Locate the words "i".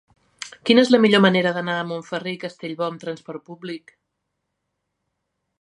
2.37-2.41